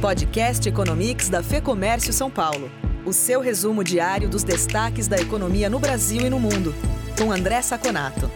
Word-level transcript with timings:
Podcast 0.00 0.68
Economics 0.68 1.28
da 1.28 1.42
Fê 1.42 1.60
Comércio 1.60 2.12
São 2.12 2.30
Paulo. 2.30 2.70
O 3.04 3.12
seu 3.12 3.40
resumo 3.40 3.82
diário 3.82 4.28
dos 4.28 4.44
destaques 4.44 5.08
da 5.08 5.18
economia 5.18 5.68
no 5.68 5.80
Brasil 5.80 6.24
e 6.24 6.30
no 6.30 6.38
mundo. 6.38 6.72
Com 7.18 7.32
André 7.32 7.60
Saconato. 7.62 8.30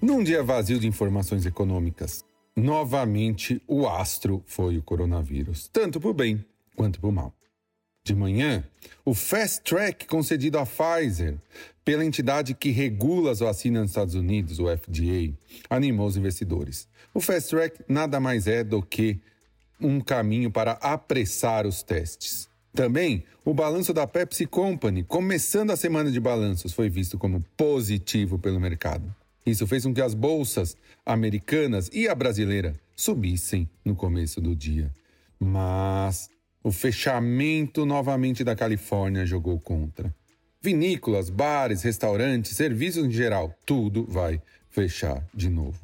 Num 0.00 0.22
dia 0.22 0.40
vazio 0.40 0.78
de 0.78 0.86
informações 0.86 1.44
econômicas, 1.46 2.24
novamente 2.54 3.60
o 3.66 3.88
astro 3.88 4.44
foi 4.46 4.78
o 4.78 4.82
coronavírus, 4.84 5.68
tanto 5.72 6.00
para 6.00 6.10
o 6.10 6.14
bem 6.14 6.44
quanto 6.76 7.00
para 7.00 7.08
o 7.08 7.12
mal. 7.12 7.34
De 8.04 8.16
manhã, 8.16 8.64
o 9.04 9.14
Fast 9.14 9.62
Track 9.62 10.08
concedido 10.08 10.58
à 10.58 10.66
Pfizer 10.66 11.36
pela 11.84 12.04
entidade 12.04 12.52
que 12.52 12.70
regula 12.70 13.30
as 13.30 13.38
vacinas 13.38 13.82
nos 13.82 13.90
Estados 13.92 14.14
Unidos, 14.16 14.58
o 14.58 14.66
FDA, 14.66 15.32
animou 15.70 16.08
os 16.08 16.16
investidores. 16.16 16.88
O 17.14 17.20
Fast 17.20 17.50
Track 17.50 17.84
nada 17.88 18.18
mais 18.18 18.48
é 18.48 18.64
do 18.64 18.82
que 18.82 19.20
um 19.80 20.00
caminho 20.00 20.50
para 20.50 20.72
apressar 20.72 21.64
os 21.64 21.84
testes. 21.84 22.48
Também, 22.74 23.22
o 23.44 23.54
balanço 23.54 23.92
da 23.92 24.04
Pepsi 24.04 24.46
Company, 24.46 25.04
começando 25.04 25.70
a 25.70 25.76
semana 25.76 26.10
de 26.10 26.18
balanços, 26.18 26.72
foi 26.72 26.88
visto 26.88 27.16
como 27.16 27.44
positivo 27.56 28.36
pelo 28.36 28.58
mercado. 28.58 29.14
Isso 29.46 29.64
fez 29.66 29.84
com 29.84 29.94
que 29.94 30.00
as 30.00 30.14
bolsas 30.14 30.76
americanas 31.06 31.88
e 31.92 32.08
a 32.08 32.14
brasileira 32.16 32.74
subissem 32.96 33.68
no 33.84 33.94
começo 33.94 34.40
do 34.40 34.56
dia. 34.56 34.90
Mas 35.38 36.30
o 36.62 36.70
fechamento 36.70 37.84
novamente 37.84 38.44
da 38.44 38.54
Califórnia 38.54 39.26
jogou 39.26 39.58
contra. 39.58 40.14
Vinícolas, 40.60 41.28
bares, 41.28 41.82
restaurantes, 41.82 42.56
serviços 42.56 43.04
em 43.04 43.10
geral, 43.10 43.52
tudo 43.66 44.06
vai 44.08 44.40
fechar 44.70 45.26
de 45.34 45.48
novo. 45.48 45.80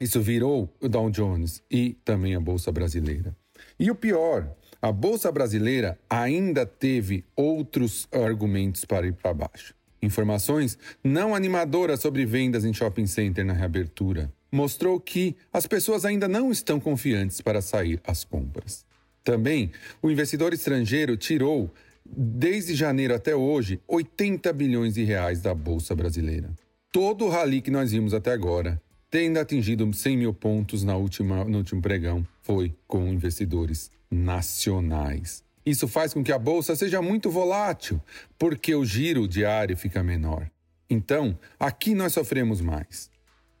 Isso 0.00 0.20
virou 0.20 0.72
o 0.80 0.88
Dow 0.88 1.10
Jones 1.10 1.62
e 1.70 1.96
também 2.04 2.34
a 2.34 2.40
Bolsa 2.40 2.70
Brasileira. 2.70 3.34
E 3.78 3.90
o 3.90 3.94
pior, 3.94 4.54
a 4.80 4.92
Bolsa 4.92 5.32
Brasileira 5.32 5.98
ainda 6.08 6.64
teve 6.64 7.24
outros 7.34 8.06
argumentos 8.12 8.84
para 8.84 9.06
ir 9.06 9.14
para 9.14 9.34
baixo. 9.34 9.74
Informações 10.00 10.78
não 11.02 11.34
animadoras 11.34 12.00
sobre 12.00 12.24
vendas 12.24 12.64
em 12.64 12.72
shopping 12.72 13.06
center 13.06 13.44
na 13.44 13.52
reabertura 13.52 14.32
mostrou 14.50 15.00
que 15.00 15.36
as 15.52 15.66
pessoas 15.66 16.04
ainda 16.04 16.28
não 16.28 16.50
estão 16.50 16.78
confiantes 16.78 17.40
para 17.40 17.60
sair 17.60 18.00
às 18.06 18.22
compras. 18.22 18.86
Também, 19.28 19.70
o 20.00 20.10
investidor 20.10 20.54
estrangeiro 20.54 21.14
tirou, 21.14 21.70
desde 22.02 22.74
janeiro 22.74 23.14
até 23.14 23.36
hoje, 23.36 23.78
80 23.86 24.50
bilhões 24.54 24.94
de 24.94 25.04
reais 25.04 25.42
da 25.42 25.54
Bolsa 25.54 25.94
Brasileira. 25.94 26.48
Todo 26.90 27.26
o 27.26 27.28
rally 27.28 27.60
que 27.60 27.70
nós 27.70 27.92
vimos 27.92 28.14
até 28.14 28.32
agora, 28.32 28.80
tendo 29.10 29.38
atingido 29.38 29.92
100 29.92 30.16
mil 30.16 30.32
pontos 30.32 30.82
na 30.82 30.96
última, 30.96 31.44
no 31.44 31.58
último 31.58 31.82
pregão, 31.82 32.26
foi 32.40 32.74
com 32.86 33.06
investidores 33.08 33.90
nacionais. 34.10 35.44
Isso 35.66 35.86
faz 35.86 36.14
com 36.14 36.24
que 36.24 36.32
a 36.32 36.38
bolsa 36.38 36.74
seja 36.74 37.02
muito 37.02 37.30
volátil, 37.30 38.00
porque 38.38 38.74
o 38.74 38.82
giro 38.82 39.28
diário 39.28 39.76
fica 39.76 40.02
menor. 40.02 40.50
Então, 40.88 41.38
aqui 41.60 41.94
nós 41.94 42.14
sofremos 42.14 42.62
mais. 42.62 43.10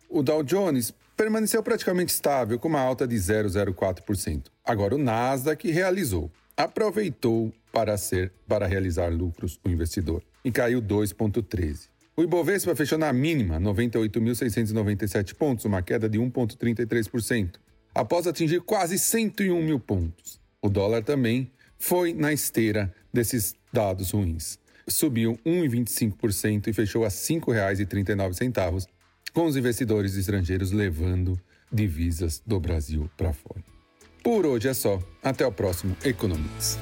O 0.08 0.22
Dow 0.22 0.42
Jones 0.42 0.94
permaneceu 1.16 1.62
praticamente 1.62 2.12
estável, 2.12 2.58
com 2.58 2.68
uma 2.68 2.80
alta 2.80 3.06
de 3.06 3.14
0,04%. 3.16 4.44
Agora 4.64 4.94
o 4.94 4.98
Nasdaq 4.98 5.70
realizou, 5.70 6.30
aproveitou 6.56 7.52
para 7.70 7.96
ser 7.98 8.32
para 8.46 8.66
realizar 8.66 9.08
lucros 9.08 9.60
o 9.64 9.68
investidor 9.68 10.22
e 10.44 10.50
caiu 10.50 10.80
2,13. 10.80 11.88
O 12.16 12.22
Ibovespa 12.22 12.74
fechou 12.74 12.98
na 12.98 13.12
mínima, 13.12 13.60
98.697 13.60 15.34
pontos, 15.34 15.64
uma 15.64 15.82
queda 15.82 16.08
de 16.08 16.18
1,33%, 16.18 17.56
após 17.94 18.26
atingir 18.26 18.60
quase 18.62 18.98
101 18.98 19.62
mil 19.62 19.78
pontos. 19.78 20.40
O 20.60 20.68
dólar 20.68 21.04
também 21.04 21.52
foi 21.78 22.12
na 22.12 22.32
esteira 22.32 22.92
desses 23.12 23.54
dados 23.72 24.10
ruins. 24.10 24.58
Subiu 24.88 25.38
1,25% 25.46 26.68
e 26.68 26.72
fechou 26.72 27.04
a 27.04 27.08
R$ 27.08 27.14
5,39, 27.14 28.86
com 29.38 29.46
os 29.46 29.56
investidores 29.56 30.16
estrangeiros 30.16 30.72
levando 30.72 31.38
divisas 31.72 32.42
do 32.44 32.58
Brasil 32.58 33.08
para 33.16 33.32
fora. 33.32 33.62
Por 34.20 34.44
hoje 34.44 34.66
é 34.66 34.74
só. 34.74 34.98
Até 35.22 35.46
o 35.46 35.52
próximo 35.52 35.96
Economics. 36.04 36.76